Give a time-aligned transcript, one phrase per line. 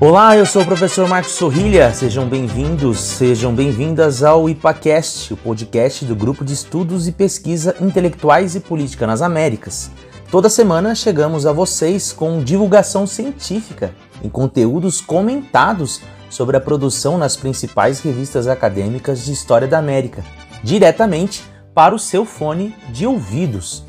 [0.00, 1.92] Olá, eu sou o professor Marcos Sorrilha.
[1.92, 8.54] Sejam bem-vindos, sejam bem-vindas ao IPACast, o podcast do Grupo de Estudos e Pesquisa Intelectuais
[8.54, 9.90] e Política nas Américas.
[10.30, 13.92] Toda semana chegamos a vocês com divulgação científica
[14.22, 20.24] e conteúdos comentados sobre a produção nas principais revistas acadêmicas de História da América,
[20.62, 21.42] diretamente
[21.74, 23.87] para o seu fone de ouvidos.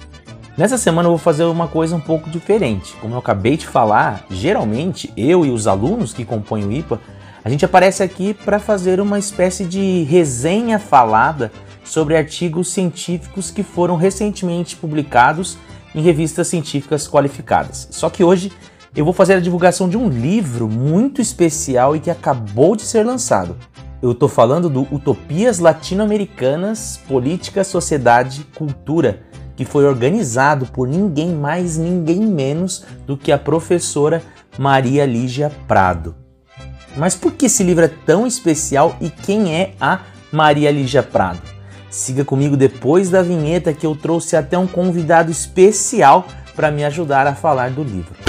[0.60, 2.94] Nessa semana eu vou fazer uma coisa um pouco diferente.
[3.00, 7.00] Como eu acabei de falar, geralmente eu e os alunos que compõem o IPA,
[7.46, 11.50] a gente aparece aqui para fazer uma espécie de resenha falada
[11.82, 15.58] sobre artigos científicos que foram recentemente publicados
[15.96, 17.88] em revistas científicas qualificadas.
[17.90, 18.52] Só que hoje
[18.94, 23.06] eu vou fazer a divulgação de um livro muito especial e que acabou de ser
[23.06, 23.56] lançado.
[24.02, 29.24] Eu estou falando do Utopias Latino-Americanas, Política, Sociedade, Cultura,
[29.60, 34.24] que foi organizado por ninguém mais, ninguém menos do que a professora
[34.58, 36.16] Maria Lígia Prado.
[36.96, 40.00] Mas por que esse livro é tão especial e quem é a
[40.32, 41.42] Maria Lígia Prado?
[41.90, 46.26] Siga comigo depois da vinheta que eu trouxe até um convidado especial
[46.56, 48.29] para me ajudar a falar do livro.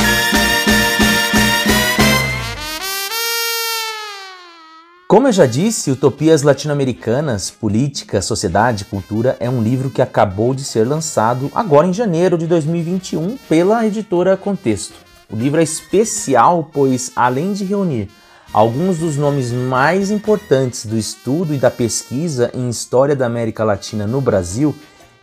[5.10, 10.62] Como eu já disse, Utopias Latino-Americanas, Política, Sociedade Cultura é um livro que acabou de
[10.62, 14.94] ser lançado agora em janeiro de 2021 pela editora Contexto.
[15.28, 18.08] O livro é especial, pois além de reunir
[18.52, 24.06] alguns dos nomes mais importantes do estudo e da pesquisa em história da América Latina
[24.06, 24.72] no Brasil,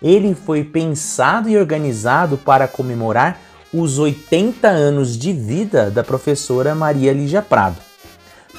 [0.03, 3.39] ele foi pensado e organizado para comemorar
[3.73, 7.86] os 80 anos de vida da professora Maria Lígia Prado.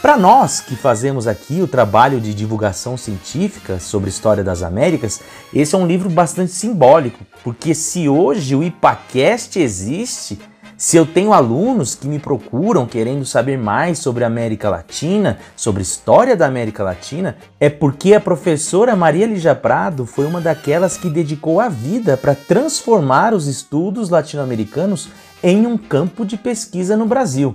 [0.00, 5.20] Para nós que fazemos aqui o trabalho de divulgação científica sobre história das Américas,
[5.52, 10.38] esse é um livro bastante simbólico, porque se hoje o IPACast existe,
[10.76, 15.80] se eu tenho alunos que me procuram querendo saber mais sobre a América Latina, sobre
[15.80, 20.96] a história da América Latina, é porque a professora Maria Lígia Prado foi uma daquelas
[20.96, 25.08] que dedicou a vida para transformar os estudos latino-americanos
[25.42, 27.52] em um campo de pesquisa no Brasil.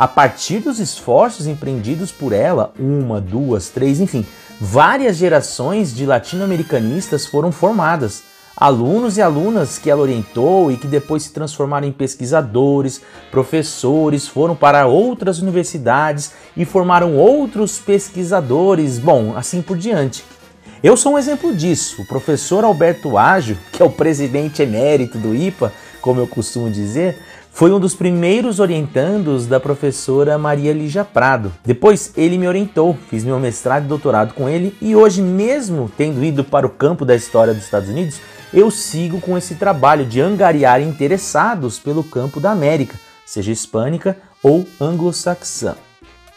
[0.00, 4.24] A partir dos esforços empreendidos por ela, uma, duas, três, enfim,
[4.58, 8.22] várias gerações de latino-americanistas foram formadas.
[8.56, 14.56] Alunos e alunas que ela orientou e que depois se transformaram em pesquisadores, professores, foram
[14.56, 20.24] para outras universidades e formaram outros pesquisadores, bom, assim por diante.
[20.82, 22.00] Eu sou um exemplo disso.
[22.00, 27.18] O professor Alberto Ágio, que é o presidente emérito do IPA, como eu costumo dizer,
[27.50, 31.52] foi um dos primeiros orientandos da professora Maria Lígia Prado.
[31.64, 36.24] Depois ele me orientou, fiz meu mestrado e doutorado com ele e hoje mesmo tendo
[36.24, 38.20] ido para o campo da história dos Estados Unidos,
[38.52, 44.66] eu sigo com esse trabalho de angariar interessados pelo campo da América, seja hispânica ou
[44.80, 45.76] anglo-saxã.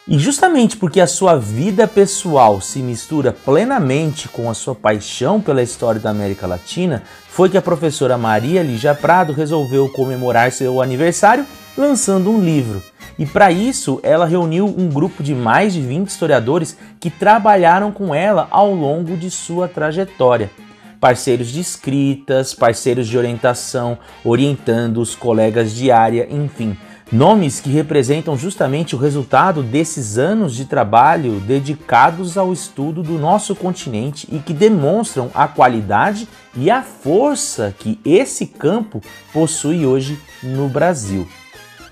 [0.06, 5.64] E justamente porque a sua vida pessoal se mistura plenamente com a sua paixão pela
[5.64, 11.46] história da América Latina, foi que a professora Maria Lígia Prado resolveu comemorar seu aniversário
[11.78, 12.84] lançando um livro.
[13.18, 18.14] E para isso, ela reuniu um grupo de mais de 20 historiadores que trabalharam com
[18.14, 20.52] ela ao longo de sua trajetória.
[21.00, 26.78] Parceiros de escritas, parceiros de orientação, orientando os colegas de área, enfim
[27.12, 33.56] Nomes que representam justamente o resultado desses anos de trabalho dedicados ao estudo do nosso
[33.56, 40.68] continente e que demonstram a qualidade e a força que esse campo possui hoje no
[40.68, 41.28] Brasil.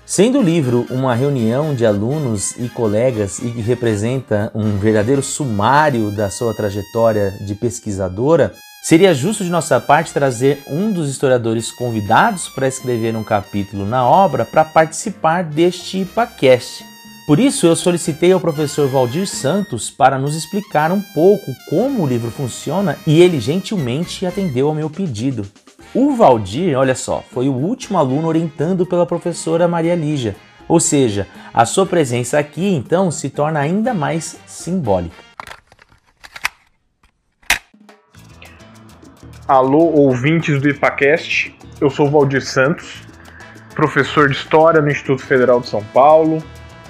[0.04, 6.10] Sendo o livro uma reunião de alunos e colegas e que representa um verdadeiro sumário
[6.10, 12.48] da sua trajetória de pesquisadora, Seria justo de nossa parte trazer um dos historiadores convidados
[12.48, 16.84] para escrever um capítulo na obra para participar deste IPACast.
[17.24, 22.06] Por isso, eu solicitei ao professor Valdir Santos para nos explicar um pouco como o
[22.08, 25.46] livro funciona e ele gentilmente atendeu ao meu pedido.
[25.94, 30.34] O Valdir, olha só, foi o último aluno orientando pela professora Maria Lígia,
[30.66, 35.31] ou seja, a sua presença aqui então se torna ainda mais simbólica.
[39.48, 41.52] Alô, ouvintes do IPACast.
[41.80, 43.02] Eu sou Valdir Santos,
[43.74, 46.40] professor de História no Instituto Federal de São Paulo,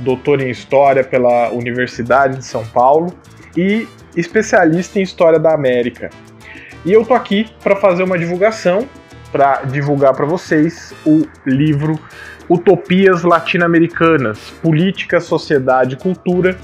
[0.00, 3.14] doutor em História pela Universidade de São Paulo
[3.56, 6.10] e especialista em História da América.
[6.84, 8.86] E eu tô aqui para fazer uma divulgação,
[9.32, 11.98] para divulgar para vocês o livro
[12.50, 16.58] Utopias Latino-Americanas: Política, Sociedade e Cultura,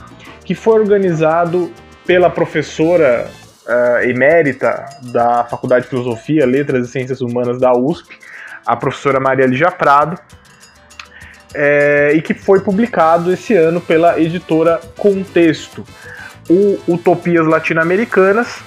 [0.44, 1.73] que foi organizado
[2.05, 3.31] pela professora
[3.69, 8.19] uh, emérita da Faculdade de Filosofia, Letras e Ciências Humanas da USP,
[8.67, 10.19] a professora Maria Lígia Prado.
[11.55, 15.85] é, e que foi publicado esse ano pela editora Contexto.
[16.49, 18.61] O Utopias Latino-Americanas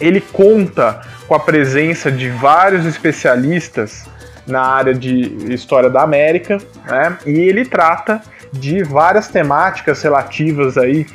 [0.00, 4.04] ele conta com a presença de vários especialistas
[4.46, 7.18] na área de história da América, né?
[7.26, 8.22] E ele trata
[8.52, 11.06] de várias temáticas relativas aí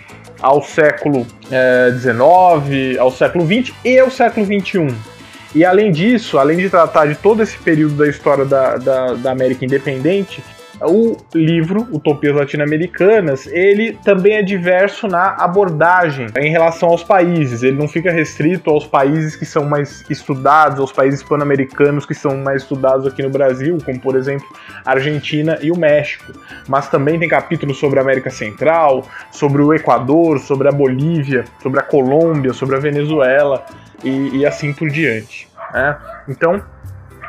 [0.41, 4.95] ao século XIX, é, ao século XX e ao século XXI.
[5.53, 9.31] E além disso, além de tratar de todo esse período da história da, da, da
[9.31, 10.41] América independente,
[10.83, 17.61] o livro Utopias Latino-Americanas, ele também é diverso na abordagem em relação aos países.
[17.61, 22.37] Ele não fica restrito aos países que são mais estudados, aos países pan-americanos que são
[22.37, 24.47] mais estudados aqui no Brasil, como por exemplo
[24.85, 26.33] a Argentina e o México.
[26.67, 31.79] Mas também tem capítulos sobre a América Central, sobre o Equador, sobre a Bolívia, sobre
[31.79, 33.65] a Colômbia, sobre a Venezuela
[34.03, 35.47] e, e assim por diante.
[35.73, 35.97] Né?
[36.27, 36.61] Então,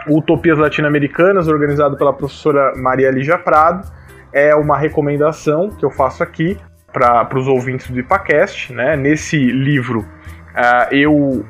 [0.09, 3.89] Utopias Latino-Americanas, organizado pela professora Maria Lígia Prado,
[4.33, 6.57] é uma recomendação que eu faço aqui
[6.93, 8.73] para os ouvintes do IPACast.
[8.73, 8.97] Né?
[8.97, 11.47] Nesse livro, uh, eu uh,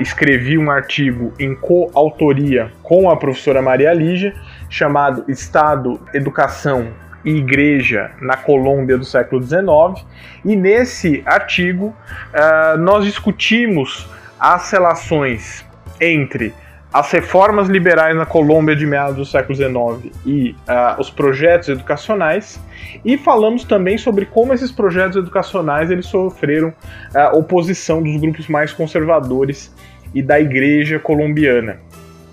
[0.00, 4.34] escrevi um artigo em coautoria com a professora Maria Lígia,
[4.68, 6.88] chamado Estado, Educação
[7.24, 10.06] e Igreja na Colômbia do século XIX.
[10.44, 14.08] E nesse artigo, uh, nós discutimos
[14.38, 15.64] as relações
[16.00, 16.52] entre
[16.94, 22.60] as reformas liberais na Colômbia de meados do século XIX e uh, os projetos educacionais
[23.04, 28.72] e falamos também sobre como esses projetos educacionais eles sofreram uh, oposição dos grupos mais
[28.72, 29.74] conservadores
[30.14, 31.80] e da igreja colombiana.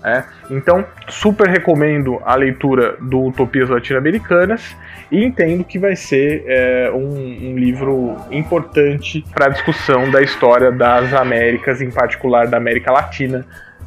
[0.04, 0.24] É?
[0.50, 4.76] Então, super recomendo a leitura do Utopias Latino-Americanas
[5.12, 10.72] e entendo que vai ser é, um, um, livro importante para a discussão da história
[10.72, 13.46] das Américas, em particular da América Latina,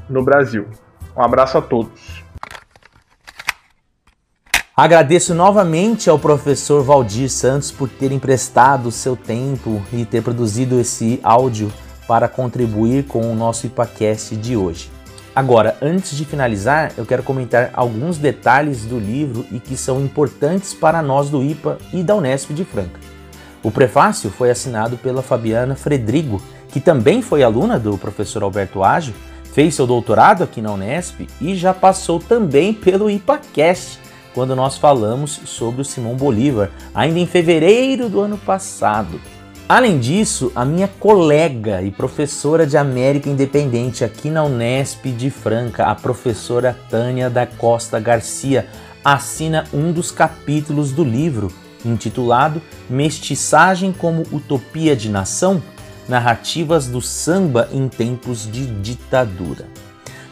[0.09, 0.67] no Brasil.
[1.15, 2.23] Um abraço a todos.
[4.75, 11.19] Agradeço novamente ao professor Valdir Santos por ter emprestado seu tempo e ter produzido esse
[11.23, 11.71] áudio
[12.05, 14.91] para contribuir com o nosso IPACast de hoje.
[15.33, 20.73] Agora, antes de finalizar, eu quero comentar alguns detalhes do livro e que são importantes
[20.73, 22.99] para nós do IPA e da Unesp de Franca.
[23.63, 29.13] O prefácio foi assinado pela Fabiana Fredrigo, que também foi aluna do professor Alberto Ágio
[29.55, 33.99] fez seu doutorado aqui na Unesp e já passou também pelo IPACast,
[34.33, 39.17] quando nós falamos sobre o Simão Bolívar, ainda em fevereiro do ano passado.
[39.67, 45.85] Além disso, a minha colega e professora de América Independente aqui na Unesp de Franca,
[45.85, 48.67] a professora Tânia da Costa Garcia,
[49.05, 51.49] assina um dos capítulos do livro,
[51.85, 55.63] intitulado Mestiçagem como Utopia de Nação,
[56.07, 59.65] narrativas do samba em tempos de ditadura.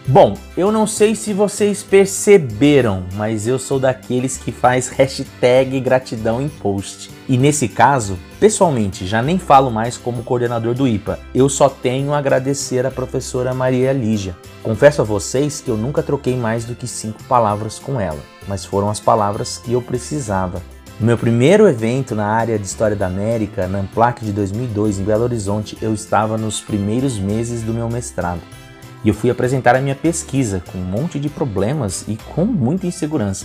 [0.05, 6.41] Bom, eu não sei se vocês perceberam, mas eu sou daqueles que faz hashtag gratidão
[6.41, 7.09] em post.
[7.27, 12.11] E nesse caso, pessoalmente, já nem falo mais como coordenador do IPA, eu só tenho
[12.11, 14.35] a agradecer a professora Maria Lígia.
[14.61, 18.65] Confesso a vocês que eu nunca troquei mais do que cinco palavras com ela, mas
[18.65, 20.61] foram as palavras que eu precisava.
[20.99, 25.03] No meu primeiro evento na área de História da América, na Amplac de 2002, em
[25.03, 28.41] Belo Horizonte, eu estava nos primeiros meses do meu mestrado.
[29.03, 32.85] E eu fui apresentar a minha pesquisa com um monte de problemas e com muita
[32.85, 33.43] insegurança.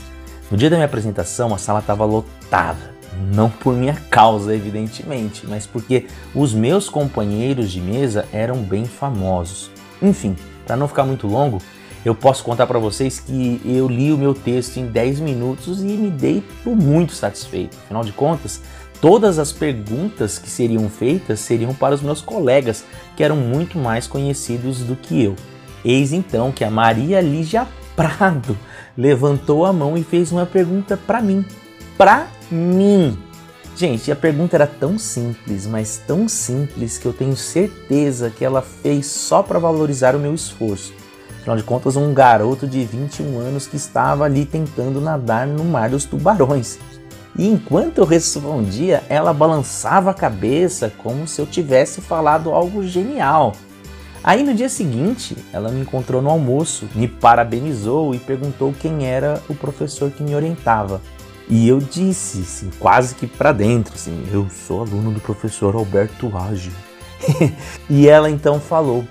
[0.50, 2.94] No dia da minha apresentação, a sala estava lotada.
[3.34, 9.70] Não por minha causa, evidentemente, mas porque os meus companheiros de mesa eram bem famosos.
[10.02, 10.36] Enfim,
[10.67, 11.62] para não ficar muito longo,
[12.05, 15.86] eu posso contar para vocês que eu li o meu texto em 10 minutos e
[15.86, 17.76] me dei por muito satisfeito.
[17.84, 18.62] Afinal de contas,
[19.00, 22.84] todas as perguntas que seriam feitas seriam para os meus colegas,
[23.17, 25.34] que eram muito mais conhecidos do que eu.
[25.84, 28.56] Eis então que a Maria Lígia Prado
[28.96, 31.44] levantou a mão e fez uma pergunta para mim.
[31.96, 33.19] Para mim!
[33.76, 38.60] Gente, a pergunta era tão simples, mas tão simples que eu tenho certeza que ela
[38.60, 40.93] fez só para valorizar o meu esforço.
[41.48, 45.88] Afinal de contas, um garoto de 21 anos que estava ali tentando nadar no mar
[45.88, 46.78] dos tubarões.
[47.38, 53.55] E enquanto eu respondia, ela balançava a cabeça como se eu tivesse falado algo genial.
[54.22, 59.43] Aí no dia seguinte, ela me encontrou no almoço, me parabenizou e perguntou quem era
[59.48, 61.00] o professor que me orientava.
[61.48, 66.31] E eu disse, assim, quase que para dentro, assim, eu sou aluno do professor Alberto
[66.36, 66.72] Ágil.
[67.88, 69.02] e ela então falou: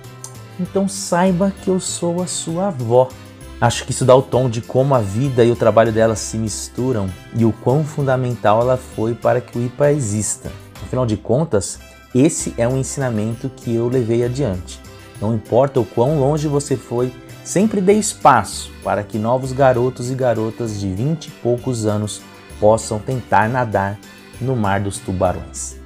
[0.59, 3.09] então saiba que eu sou a sua avó.
[3.59, 6.37] Acho que isso dá o tom de como a vida e o trabalho dela se
[6.37, 10.51] misturam e o quão fundamental ela foi para que o IPA exista.
[10.83, 11.79] Afinal de contas,
[12.13, 14.79] esse é um ensinamento que eu levei adiante.
[15.19, 17.11] Não importa o quão longe você foi,
[17.43, 22.21] sempre dê espaço para que novos garotos e garotas de vinte e poucos anos
[22.59, 23.97] possam tentar nadar
[24.39, 25.77] no mar dos tubarões.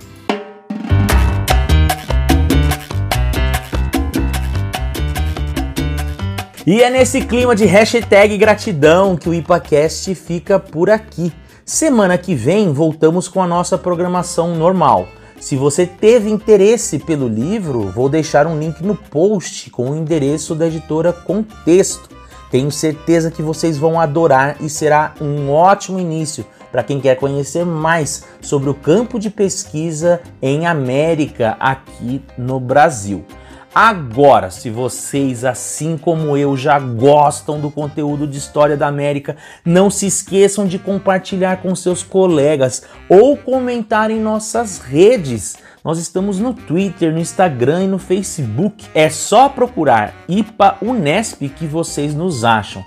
[6.66, 11.34] E é nesse clima de hashtag gratidão que o IPACast fica por aqui.
[11.66, 15.08] Semana que vem voltamos com a nossa programação normal.
[15.40, 20.54] Se você teve interesse pelo livro, vou deixar um link no post com o endereço
[20.54, 22.08] da editora Contexto.
[22.52, 27.66] Tenho certeza que vocês vão adorar e será um ótimo início para quem quer conhecer
[27.66, 33.26] mais sobre o campo de pesquisa em América aqui no Brasil.
[33.74, 39.90] Agora, se vocês, assim como eu, já gostam do conteúdo de História da América, não
[39.90, 45.56] se esqueçam de compartilhar com seus colegas ou comentar em nossas redes.
[45.86, 48.86] Nós estamos no Twitter, no Instagram e no Facebook.
[48.94, 52.84] É só procurar IPA Unesp que vocês nos acham.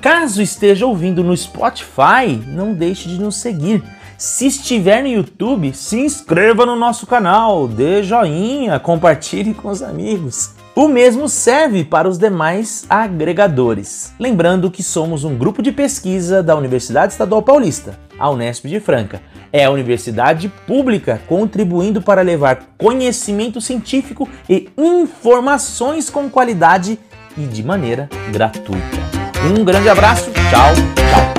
[0.00, 3.84] Caso esteja ouvindo no Spotify, não deixe de nos seguir.
[4.24, 10.52] Se estiver no YouTube, se inscreva no nosso canal, dê joinha, compartilhe com os amigos.
[10.74, 14.14] O mesmo serve para os demais agregadores.
[14.18, 19.20] Lembrando que somos um grupo de pesquisa da Universidade Estadual Paulista, a Unesp de Franca.
[19.52, 26.98] É a universidade pública contribuindo para levar conhecimento científico e informações com qualidade
[27.36, 29.04] e de maneira gratuita.
[29.54, 31.33] Um grande abraço, tchau!